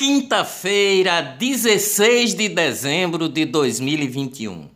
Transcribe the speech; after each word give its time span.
Quinta-feira, 0.00 1.20
16 1.20 2.34
de 2.34 2.48
dezembro 2.48 3.28
de 3.28 3.44
2021. 3.44 4.70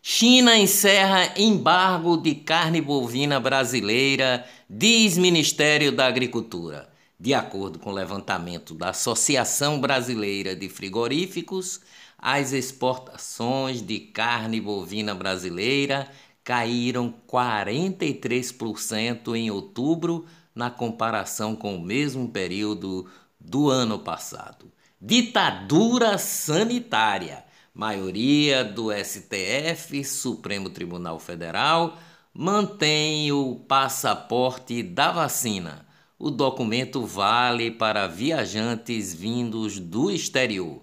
China 0.00 0.56
encerra 0.56 1.34
embargo 1.36 2.16
de 2.16 2.36
carne 2.36 2.80
bovina 2.80 3.38
brasileira, 3.38 4.46
diz 4.70 5.18
Ministério 5.18 5.92
da 5.92 6.06
Agricultura. 6.06 6.88
De 7.20 7.34
acordo 7.34 7.78
com 7.78 7.90
o 7.90 7.92
levantamento 7.92 8.72
da 8.72 8.88
Associação 8.88 9.78
Brasileira 9.78 10.56
de 10.56 10.70
Frigoríficos, 10.70 11.82
as 12.16 12.54
exportações 12.54 13.82
de 13.82 14.00
carne 14.00 14.58
bovina 14.58 15.14
brasileira 15.14 16.08
caíram 16.42 17.12
43% 17.28 19.36
em 19.36 19.50
outubro 19.50 20.24
na 20.54 20.70
comparação 20.70 21.54
com 21.54 21.76
o 21.76 21.82
mesmo 21.82 22.30
período 22.30 23.06
do 23.44 23.68
ano 23.68 23.98
passado. 23.98 24.72
Ditadura 25.00 26.16
sanitária. 26.18 27.44
Maioria 27.74 28.62
do 28.62 28.92
STF, 28.92 30.04
Supremo 30.04 30.68
Tribunal 30.68 31.18
Federal, 31.18 31.98
mantém 32.32 33.32
o 33.32 33.56
passaporte 33.56 34.82
da 34.82 35.10
vacina. 35.10 35.86
O 36.18 36.30
documento 36.30 37.04
vale 37.04 37.70
para 37.70 38.06
viajantes 38.06 39.12
vindos 39.14 39.80
do 39.80 40.10
exterior. 40.10 40.82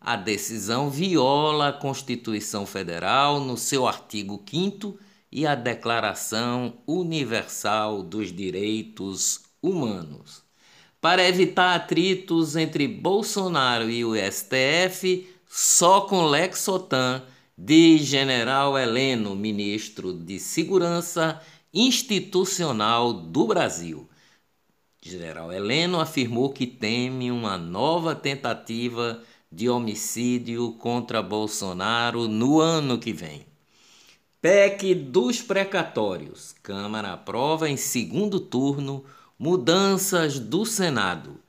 A 0.00 0.16
decisão 0.16 0.88
viola 0.90 1.68
a 1.68 1.72
Constituição 1.72 2.64
Federal 2.64 3.38
no 3.38 3.56
seu 3.56 3.86
artigo 3.86 4.42
5 4.48 4.98
e 5.30 5.46
a 5.46 5.54
Declaração 5.54 6.78
Universal 6.86 8.02
dos 8.02 8.32
Direitos 8.32 9.42
Humanos. 9.62 10.49
Para 11.00 11.26
evitar 11.26 11.74
atritos 11.74 12.56
entre 12.56 12.86
Bolsonaro 12.86 13.88
e 13.88 14.04
o 14.04 14.14
STF, 14.14 15.26
só 15.48 16.02
com 16.02 16.26
Lexotan, 16.26 17.22
diz 17.56 18.02
General 18.02 18.76
Heleno, 18.76 19.34
ministro 19.34 20.12
de 20.12 20.38
Segurança 20.38 21.40
Institucional 21.72 23.14
do 23.14 23.46
Brasil. 23.46 24.06
General 25.00 25.50
Heleno 25.50 25.98
afirmou 25.98 26.50
que 26.50 26.66
teme 26.66 27.30
uma 27.30 27.56
nova 27.56 28.14
tentativa 28.14 29.22
de 29.50 29.70
homicídio 29.70 30.72
contra 30.74 31.22
Bolsonaro 31.22 32.28
no 32.28 32.60
ano 32.60 32.98
que 32.98 33.14
vem. 33.14 33.46
PEC 34.42 34.94
dos 34.94 35.40
precatórios. 35.40 36.54
Câmara 36.62 37.14
aprova 37.14 37.70
em 37.70 37.78
segundo 37.78 38.38
turno 38.38 39.02
Mudanças 39.42 40.38
do 40.38 40.66
Senado. 40.66 41.40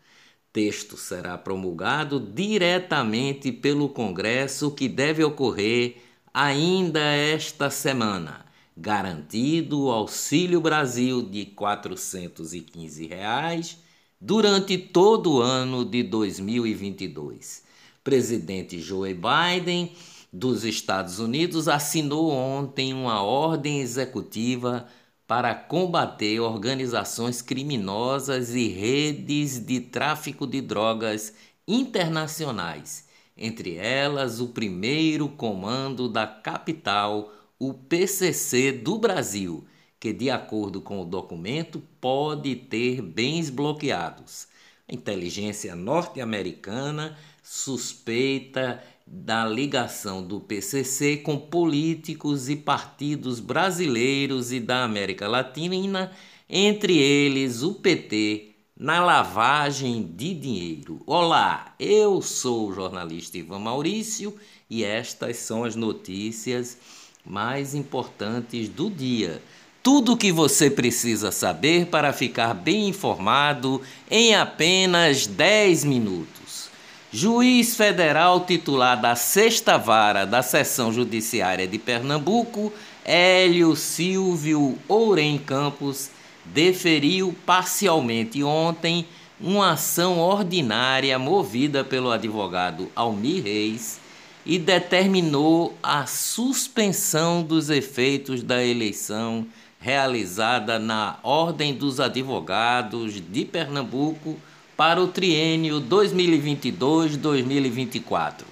Texto 0.54 0.96
será 0.96 1.38
promulgado 1.38 2.22
diretamente 2.22 3.52
pelo 3.52 3.90
Congresso, 3.90 4.72
que 4.72 4.88
deve 4.88 5.22
ocorrer 5.26 5.98
ainda 6.34 7.02
esta 7.02 7.70
semana. 7.70 8.46
Garantido 8.78 9.82
o 9.82 9.92
Auxílio 9.92 10.62
Brasil 10.62 11.22
de 11.22 11.48
415 11.48 13.08
reais 13.08 13.78
durante 14.22 14.78
todo 14.78 15.34
o 15.34 15.42
ano 15.42 15.84
de 15.84 16.02
2022. 16.02 17.64
Presidente 18.02 18.80
Joe 18.80 19.14
Biden 19.14 19.92
dos 20.32 20.64
Estados 20.64 21.20
Unidos 21.20 21.68
assinou 21.68 22.32
ontem 22.32 22.94
uma 22.94 23.22
ordem 23.22 23.82
executiva 23.82 24.88
para 25.32 25.56
combater 25.56 26.42
organizações 26.42 27.42
criminosas 27.42 28.54
e 28.54 28.68
redes 28.68 29.66
de 29.66 29.80
tráfico 29.80 30.46
de 30.46 30.60
drogas 30.60 31.34
internacionais, 31.66 33.08
entre 33.38 33.78
elas 33.78 34.42
o 34.42 34.50
primeiro 34.50 35.30
comando 35.30 36.10
da 36.10 36.28
capital, 36.28 37.32
o 37.58 37.74
PCC 37.74 38.74
do 38.74 38.98
Brasil, 38.98 39.64
que, 39.98 40.12
de 40.12 40.30
acordo 40.30 40.82
com 40.82 41.00
o 41.00 41.06
documento, 41.06 41.82
pode 42.02 42.54
ter 42.54 43.02
bens 43.02 43.50
bloqueados. 43.50 44.50
Inteligência 44.92 45.76
norte-americana 45.76 47.18
suspeita 47.42 48.84
da 49.08 49.46
ligação 49.46 50.22
do 50.22 50.40
PCC 50.40 51.18
com 51.18 51.38
políticos 51.38 52.50
e 52.50 52.56
partidos 52.56 53.40
brasileiros 53.40 54.52
e 54.52 54.60
da 54.60 54.84
América 54.84 55.28
Latina, 55.28 56.12
entre 56.50 56.98
eles 56.98 57.64
o 57.64 57.74
PT, 57.76 58.50
na 58.78 59.04
lavagem 59.04 60.04
de 60.04 60.34
dinheiro. 60.34 61.02
Olá, 61.06 61.74
eu 61.80 62.22
sou 62.22 62.68
o 62.68 62.74
jornalista 62.74 63.38
Ivan 63.38 63.60
Maurício 63.60 64.36
e 64.70 64.84
estas 64.84 65.38
são 65.38 65.64
as 65.64 65.76
notícias 65.76 66.78
mais 67.26 67.76
importantes 67.76 68.68
do 68.68 68.90
dia. 68.90 69.42
Tudo 69.84 70.14
o 70.14 70.18
que 70.18 70.32
você 70.32 70.70
precisa 70.70 71.32
saber 71.32 71.88
para 71.88 72.14
ficar 72.14 72.54
bem 72.54 72.90
informado 72.90 73.82
em 74.12 74.36
apenas 74.36 75.26
10 75.26 75.86
minutos. 75.86 76.70
Juiz 77.12 77.76
federal 77.76 78.42
titular 78.42 79.02
da 79.02 79.16
Sexta 79.16 79.80
Vara 79.80 80.24
da 80.24 80.44
Seção 80.44 80.94
Judiciária 80.94 81.68
de 81.68 81.80
Pernambuco, 81.80 82.72
Hélio 83.04 83.76
Silvio 83.76 84.78
Ourem 84.88 85.40
Campos, 85.40 86.12
deferiu 86.46 87.36
parcialmente 87.44 88.44
ontem 88.44 89.08
uma 89.40 89.72
ação 89.72 90.20
ordinária 90.20 91.18
movida 91.18 91.84
pelo 91.84 92.12
advogado 92.12 92.92
Almir 92.96 93.46
Reis 93.46 94.00
e 94.46 94.60
determinou 94.60 95.76
a 95.82 96.06
suspensão 96.06 97.42
dos 97.42 97.72
efeitos 97.72 98.44
da 98.44 98.64
eleição 98.64 99.48
realizada 99.82 100.78
na 100.78 101.18
Ordem 101.24 101.74
dos 101.74 102.00
Advogados 102.00 103.20
de 103.20 103.44
Pernambuco 103.44 104.38
para 104.78 105.02
o 105.02 105.08
triênio 105.08 105.82
2022-2024, 105.82 108.44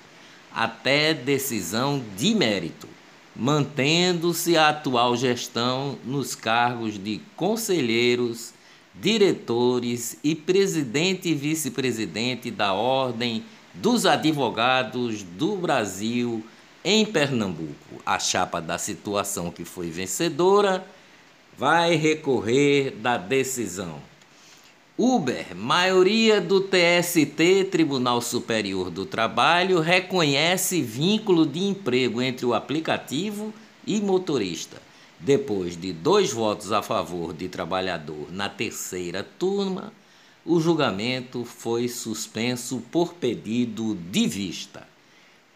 até 0.51 1.13
decisão 1.13 2.03
de 2.18 2.34
mérito, 2.34 2.88
mantendo-se 3.35 4.57
a 4.57 4.69
atual 4.69 5.16
gestão 5.16 6.00
nos 6.03 6.34
cargos 6.34 6.97
de 6.97 7.22
conselheiros, 7.35 8.56
diretores 8.95 10.18
e 10.23 10.34
presidente 10.34 11.29
e 11.29 11.35
vice-presidente 11.35 12.50
da 12.50 12.73
Ordem 12.73 13.45
dos 13.73 14.07
Advogados 14.07 15.22
do 15.22 15.56
Brasil 15.56 16.44
em 16.84 17.06
Pernambuco. 17.06 18.01
A 18.03 18.18
chapa 18.18 18.59
da 18.59 18.79
situação 18.79 19.51
que 19.51 19.63
foi 19.63 19.91
vencedora 19.91 20.84
vai 21.59 21.95
recorrer 21.95 22.91
da 22.91 23.17
decisão. 23.17 24.01
Uber, 24.97 25.53
maioria 25.53 26.39
do 26.39 26.61
TST, 26.61 27.65
Tribunal 27.69 28.21
Superior 28.21 28.89
do 28.89 29.05
Trabalho, 29.05 29.81
reconhece 29.81 30.81
vínculo 30.81 31.45
de 31.45 31.59
emprego 31.59 32.21
entre 32.21 32.45
o 32.45 32.53
aplicativo 32.53 33.53
e 33.85 33.99
motorista. 33.99 34.81
Depois 35.19 35.75
de 35.75 35.91
dois 35.91 36.31
votos 36.31 36.71
a 36.71 36.81
favor 36.81 37.33
de 37.33 37.49
trabalhador 37.49 38.31
na 38.31 38.47
terceira 38.47 39.21
turma, 39.21 39.91
o 40.45 40.61
julgamento 40.61 41.43
foi 41.43 41.89
suspenso 41.89 42.81
por 42.89 43.15
pedido 43.15 43.97
de 44.09 44.25
vista. 44.27 44.87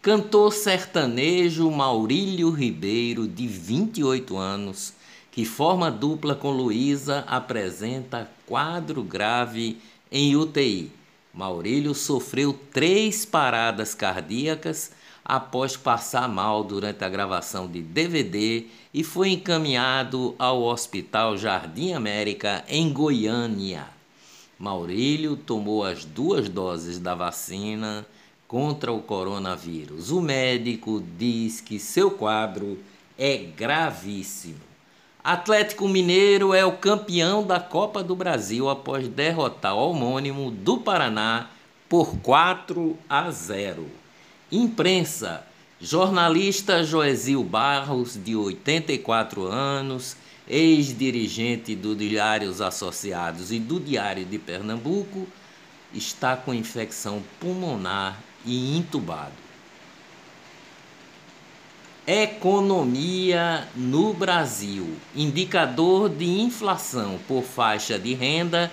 Cantor 0.01 0.51
sertanejo 0.51 1.71
Maurílio 1.71 2.49
Ribeiro, 2.49 3.25
de 3.25 3.47
28 3.47 4.35
anos, 4.35 4.93
que 5.33 5.45
forma 5.45 5.89
dupla 5.89 6.35
com 6.35 6.51
Luísa, 6.51 7.25
apresenta 7.27 8.29
quadro 8.45 9.01
grave 9.01 9.79
em 10.11 10.35
UTI. 10.35 10.91
Maurílio 11.33 11.95
sofreu 11.95 12.53
três 12.71 13.25
paradas 13.25 13.95
cardíacas 13.95 14.91
após 15.25 15.75
passar 15.75 16.30
mal 16.30 16.63
durante 16.63 17.03
a 17.03 17.09
gravação 17.09 17.68
de 17.68 17.81
DVD 17.81 18.65
e 18.94 19.03
foi 19.03 19.31
encaminhado 19.31 20.35
ao 20.38 20.62
Hospital 20.62 21.35
Jardim 21.35 21.94
América, 21.94 22.63
em 22.69 22.94
Goiânia. 22.94 23.88
Maurílio 24.59 25.35
tomou 25.35 25.83
as 25.83 26.06
duas 26.06 26.47
doses 26.47 27.00
da 27.00 27.15
vacina 27.15 28.06
contra 28.47 28.94
o 28.94 29.01
coronavírus. 29.01 30.12
O 30.12 30.21
médico 30.21 31.03
diz 31.18 31.59
que 31.59 31.80
seu 31.80 32.12
quadro 32.12 32.77
é 33.18 33.35
gravíssimo. 33.38 34.72
Atlético 35.23 35.87
Mineiro 35.87 36.53
é 36.53 36.65
o 36.65 36.73
campeão 36.73 37.47
da 37.47 37.57
Copa 37.57 38.03
do 38.03 38.13
Brasil 38.13 38.67
após 38.67 39.07
derrotar 39.07 39.73
o 39.73 39.89
homônimo 39.89 40.51
do 40.51 40.79
Paraná 40.79 41.49
por 41.87 42.17
4 42.17 42.97
a 43.07 43.31
0. 43.31 43.87
Imprensa: 44.51 45.47
jornalista 45.79 46.83
Joesil 46.83 47.41
Barros, 47.41 48.21
de 48.21 48.35
84 48.35 49.45
anos, 49.45 50.17
ex-dirigente 50.45 51.73
do 51.73 51.95
Diários 51.95 52.59
Associados 52.59 53.49
e 53.49 53.59
do 53.59 53.79
Diário 53.79 54.25
de 54.25 54.37
Pernambuco, 54.37 55.25
está 55.93 56.35
com 56.35 56.53
infecção 56.53 57.23
pulmonar 57.39 58.21
e 58.45 58.77
intubado. 58.77 59.43
Economia 62.05 63.65
no 63.73 64.13
Brasil. 64.13 64.89
Indicador 65.15 66.09
de 66.09 66.25
inflação 66.25 67.17
por 67.29 67.44
faixa 67.44 67.97
de 67.97 68.13
renda 68.13 68.69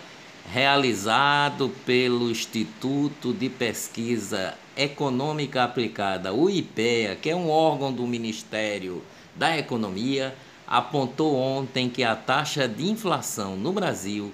realizado 0.53 1.71
pelo 1.87 2.29
Instituto 2.29 3.33
de 3.33 3.49
Pesquisa 3.49 4.55
Econômica 4.77 5.63
Aplicada, 5.63 6.35
o 6.35 6.51
IPEA, 6.51 7.15
que 7.15 7.31
é 7.31 7.37
um 7.37 7.49
órgão 7.49 7.93
do 7.93 8.05
Ministério 8.05 9.01
da 9.37 9.57
Economia, 9.57 10.35
apontou 10.67 11.37
ontem 11.37 11.89
que 11.89 12.03
a 12.03 12.17
taxa 12.17 12.67
de 12.67 12.91
inflação 12.91 13.55
no 13.55 13.73
Brasil 13.73 14.33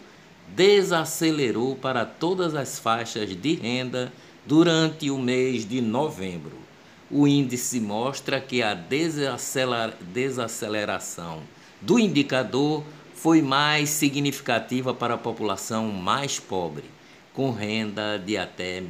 desacelerou 0.49 1.77
para 1.77 2.07
todas 2.07 2.55
as 2.55 2.79
faixas 2.79 3.29
de 3.37 3.57
renda 3.57 4.11
durante 4.47 5.11
o 5.11 5.19
mês 5.19 5.69
de 5.69 5.83
novembro 5.83 6.66
o 7.11 7.27
índice 7.27 7.81
mostra 7.81 8.41
que 8.41 8.63
a 8.63 8.75
desaceleração 8.75 11.43
do 11.81 11.99
indicador 11.99 12.85
foi 13.15 13.41
mais 13.43 13.89
significativa 13.91 14.93
para 14.93 15.15
a 15.15 15.19
população 15.19 15.89
mais 15.89 16.41
pobre, 16.41 16.85
com 17.33 17.51
renda 17.51 18.19
de 18.19 18.37
até 18.37 18.81
R$ 18.81 18.87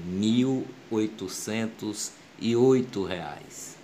1.808. 0.91 3.77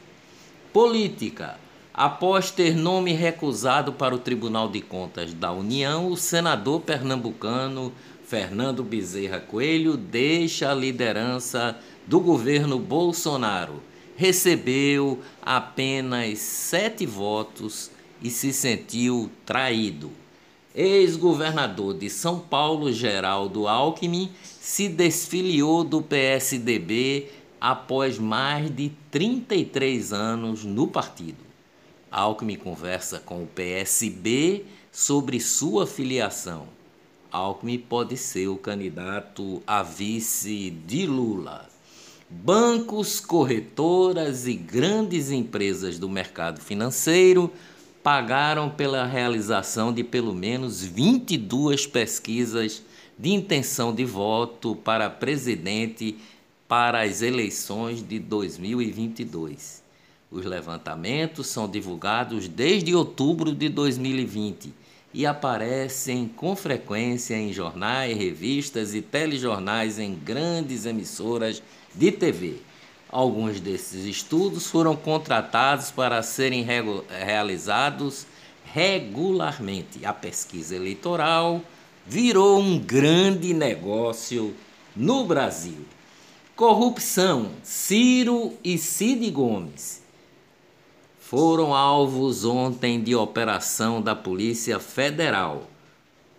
Política. 0.72 1.60
Após 1.94 2.50
ter 2.50 2.74
nome 2.74 3.12
recusado 3.12 3.92
para 3.92 4.14
o 4.14 4.18
Tribunal 4.18 4.70
de 4.70 4.80
Contas 4.80 5.34
da 5.34 5.52
União, 5.52 6.08
o 6.08 6.16
senador 6.16 6.80
pernambucano 6.80 7.92
Fernando 8.24 8.82
Bezerra 8.82 9.40
Coelho 9.40 9.94
deixa 9.94 10.70
a 10.70 10.74
liderança 10.74 11.76
do 12.06 12.18
governo 12.18 12.78
Bolsonaro 12.78 13.91
recebeu 14.22 15.18
apenas 15.44 16.38
sete 16.38 17.04
votos 17.04 17.90
e 18.22 18.30
se 18.30 18.52
sentiu 18.52 19.28
traído. 19.44 20.12
Ex-governador 20.72 21.94
de 21.94 22.08
São 22.08 22.38
Paulo, 22.38 22.92
Geraldo 22.92 23.66
Alckmin, 23.66 24.30
se 24.44 24.88
desfiliou 24.88 25.82
do 25.82 26.00
PSDB 26.00 27.30
após 27.60 28.16
mais 28.16 28.70
de 28.70 28.92
33 29.10 30.12
anos 30.12 30.62
no 30.62 30.86
partido. 30.86 31.44
Alckmin 32.08 32.54
conversa 32.54 33.18
com 33.18 33.42
o 33.42 33.46
PSB 33.48 34.64
sobre 34.92 35.40
sua 35.40 35.84
filiação. 35.84 36.68
Alckmin 37.32 37.78
pode 37.80 38.16
ser 38.16 38.46
o 38.46 38.56
candidato 38.56 39.60
a 39.66 39.82
vice 39.82 40.70
de 40.70 41.06
Lula. 41.06 41.71
Bancos, 42.40 43.20
corretoras 43.20 44.48
e 44.48 44.54
grandes 44.54 45.30
empresas 45.30 45.98
do 45.98 46.08
mercado 46.08 46.60
financeiro 46.60 47.52
pagaram 48.02 48.70
pela 48.70 49.06
realização 49.06 49.92
de 49.92 50.02
pelo 50.02 50.34
menos 50.34 50.82
22 50.82 51.86
pesquisas 51.86 52.82
de 53.18 53.30
intenção 53.30 53.94
de 53.94 54.04
voto 54.04 54.74
para 54.74 55.10
presidente 55.10 56.16
para 56.66 57.02
as 57.02 57.22
eleições 57.22 58.02
de 58.02 58.18
2022. 58.18 59.82
Os 60.30 60.44
levantamentos 60.44 61.46
são 61.46 61.68
divulgados 61.68 62.48
desde 62.48 62.94
outubro 62.94 63.54
de 63.54 63.68
2020 63.68 64.72
e 65.14 65.26
aparecem 65.26 66.26
com 66.28 66.56
frequência 66.56 67.34
em 67.34 67.52
jornais, 67.52 68.16
revistas 68.16 68.94
e 68.94 69.02
telejornais 69.02 69.98
em 69.98 70.14
grandes 70.14 70.86
emissoras 70.86 71.62
de 71.94 72.10
TV. 72.10 72.56
Alguns 73.10 73.60
desses 73.60 74.06
estudos 74.06 74.68
foram 74.68 74.96
contratados 74.96 75.90
para 75.90 76.22
serem 76.22 76.66
realizados 77.08 78.26
regularmente. 78.64 80.04
A 80.06 80.14
pesquisa 80.14 80.74
eleitoral 80.74 81.60
virou 82.06 82.58
um 82.58 82.78
grande 82.78 83.52
negócio 83.52 84.54
no 84.96 85.26
Brasil. 85.26 85.84
Corrupção. 86.56 87.50
Ciro 87.62 88.54
e 88.64 88.78
Cid 88.78 89.30
Gomes 89.30 90.01
foram 91.32 91.74
alvos 91.74 92.44
ontem 92.44 93.02
de 93.02 93.14
operação 93.14 94.02
da 94.02 94.14
Polícia 94.14 94.78
Federal. 94.78 95.62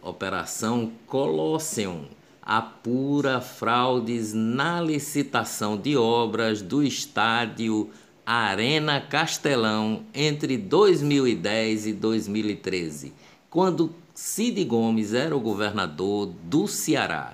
Operação 0.03 0.91
Colosseum 1.07 2.05
apura 2.39 3.41
fraudes 3.41 4.33
na 4.35 4.79
licitação 4.79 5.75
de 5.75 5.97
obras 5.97 6.61
do 6.61 6.83
estádio 6.83 7.89
Arena 8.23 9.01
Castelão 9.01 10.03
entre 10.13 10.59
2010 10.59 11.87
e 11.87 11.93
2013, 11.93 13.13
quando 13.49 13.95
Cid 14.13 14.63
Gomes 14.63 15.15
era 15.15 15.35
o 15.35 15.39
governador 15.39 16.27
do 16.43 16.67
Ceará. 16.67 17.33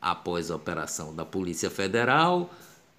Após 0.00 0.48
a 0.48 0.54
operação 0.54 1.12
da 1.12 1.24
Polícia 1.24 1.70
Federal, 1.70 2.48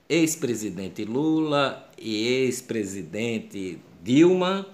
ex-presidente 0.10 1.06
Lula 1.06 1.90
e 1.98 2.28
ex-presidente 2.28 3.80
Dilma 4.04 4.68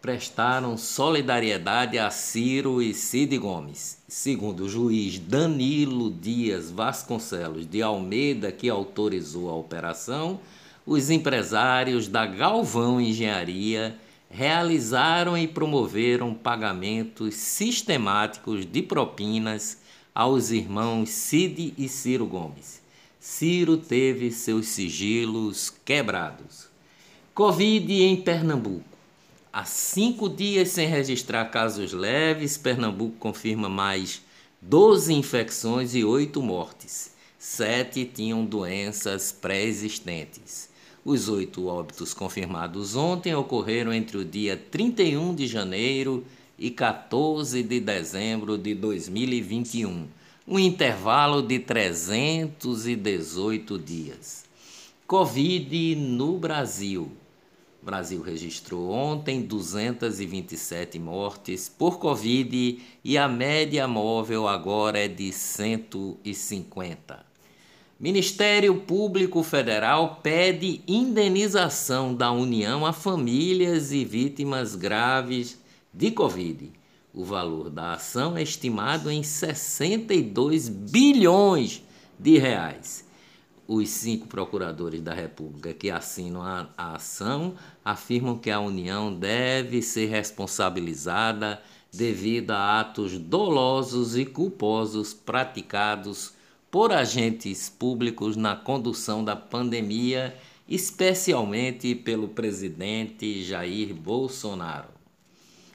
prestaram 0.00 0.76
solidariedade 0.76 1.98
a 1.98 2.10
Ciro 2.10 2.80
e 2.80 2.94
Cid 2.94 3.36
Gomes. 3.36 3.98
Segundo 4.08 4.64
o 4.64 4.68
juiz 4.68 5.18
Danilo 5.18 6.10
Dias 6.10 6.70
Vasconcelos 6.70 7.66
de 7.66 7.82
Almeida, 7.82 8.50
que 8.50 8.70
autorizou 8.70 9.50
a 9.50 9.54
operação, 9.54 10.40
os 10.86 11.10
empresários 11.10 12.08
da 12.08 12.24
Galvão 12.24 13.00
Engenharia 13.00 13.98
realizaram 14.30 15.36
e 15.36 15.46
promoveram 15.46 16.32
pagamentos 16.32 17.34
sistemáticos 17.34 18.64
de 18.64 18.82
propinas 18.82 19.78
aos 20.14 20.50
irmãos 20.50 21.10
Cid 21.10 21.74
e 21.76 21.88
Ciro 21.88 22.26
Gomes. 22.26 22.87
Ciro 23.20 23.76
teve 23.76 24.30
seus 24.30 24.68
sigilos 24.68 25.72
quebrados. 25.84 26.68
Covid 27.34 28.02
em 28.02 28.16
Pernambuco. 28.16 28.84
Há 29.52 29.64
cinco 29.64 30.28
dias 30.28 30.68
sem 30.68 30.86
registrar 30.86 31.46
casos 31.46 31.92
leves, 31.92 32.56
Pernambuco 32.56 33.16
confirma 33.18 33.68
mais 33.68 34.22
12 34.62 35.12
infecções 35.14 35.94
e 35.94 36.04
8 36.04 36.40
mortes. 36.40 37.12
Sete 37.38 38.04
tinham 38.04 38.44
doenças 38.44 39.32
pré-existentes. 39.32 40.68
Os 41.04 41.28
oito 41.28 41.66
óbitos 41.66 42.12
confirmados 42.12 42.94
ontem 42.94 43.34
ocorreram 43.34 43.92
entre 43.92 44.18
o 44.18 44.24
dia 44.24 44.56
31 44.56 45.34
de 45.34 45.46
janeiro 45.46 46.24
e 46.58 46.70
14 46.70 47.62
de 47.62 47.80
dezembro 47.80 48.58
de 48.58 48.74
2021, 48.74 50.06
um 50.50 50.58
intervalo 50.58 51.42
de 51.42 51.58
318 51.58 53.78
dias. 53.78 54.46
Covid 55.06 55.94
no 55.94 56.38
Brasil. 56.38 57.12
O 57.82 57.84
Brasil 57.84 58.22
registrou 58.22 58.90
ontem 58.90 59.42
227 59.42 60.98
mortes 60.98 61.68
por 61.68 61.98
Covid 61.98 62.80
e 63.04 63.18
a 63.18 63.28
média 63.28 63.86
móvel 63.86 64.48
agora 64.48 64.98
é 64.98 65.06
de 65.06 65.30
150. 65.30 67.26
Ministério 68.00 68.80
Público 68.80 69.42
Federal 69.42 70.20
pede 70.22 70.80
indenização 70.88 72.14
da 72.14 72.32
União 72.32 72.86
a 72.86 72.94
famílias 72.94 73.92
e 73.92 74.02
vítimas 74.02 74.74
graves 74.74 75.60
de 75.92 76.10
Covid. 76.10 76.77
O 77.18 77.24
valor 77.24 77.68
da 77.68 77.94
ação 77.94 78.36
é 78.36 78.44
estimado 78.44 79.10
em 79.10 79.24
62 79.24 80.68
bilhões 80.68 81.82
de 82.16 82.38
reais 82.38 83.08
os 83.66 83.88
cinco 83.88 84.28
procuradores 84.28 85.02
da 85.02 85.12
República 85.12 85.74
que 85.74 85.90
assinam 85.90 86.42
a, 86.42 86.68
a, 86.78 86.94
ação 86.94 87.56
afirmam 87.84 88.38
que 88.38 88.52
a 88.52 88.60
União 88.60 89.12
deve 89.12 89.82
ser 89.82 90.06
responsabilizada 90.06 91.60
devido 91.92 92.52
a 92.52 92.78
atos 92.78 93.18
dolosos 93.18 94.16
e 94.16 94.24
culposos 94.24 95.12
praticados 95.12 96.34
por 96.70 96.92
agentes 96.92 97.68
públicos 97.68 98.36
na 98.36 98.54
condução 98.54 99.24
da 99.24 99.34
pandemia, 99.34 100.36
especialmente 100.68 101.96
pelo 101.96 102.28
presidente 102.28 103.42
Jair 103.42 103.92
Bolsonaro. 103.92 104.88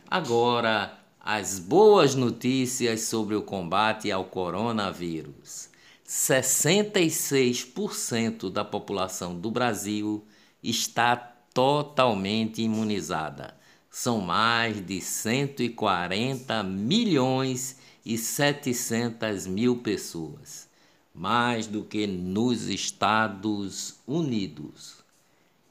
Agora, 0.09 1.02
as 1.23 1.57
boas 1.57 2.13
notícias 2.15 3.03
sobre 3.03 3.33
o 3.33 3.41
combate 3.41 4.11
ao 4.11 4.25
coronavírus. 4.25 5.69
66% 6.05 8.51
da 8.51 8.65
população 8.65 9.33
do 9.33 9.49
Brasil 9.49 10.27
está 10.61 11.15
totalmente 11.15 12.61
imunizada. 12.61 13.55
São 13.89 14.19
mais 14.19 14.85
de 14.85 14.99
140 14.99 16.61
milhões 16.61 17.77
e 18.05 18.17
700 18.17 19.47
mil 19.47 19.77
pessoas. 19.77 20.67
mais 21.15 21.67
do 21.67 21.83
que 21.83 22.07
nos 22.07 22.67
Estados 22.67 23.99
Unidos. 24.07 24.95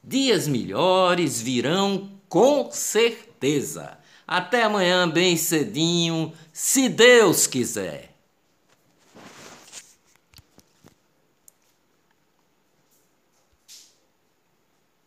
Dias 0.01 0.47
melhores 0.47 1.41
virão 1.41 2.11
com 2.29 2.71
certeza. 2.71 3.97
Até 4.27 4.63
amanhã, 4.63 5.09
bem 5.09 5.35
cedinho, 5.35 6.31
se 6.51 6.87
Deus 6.87 7.45
quiser. 7.45 8.12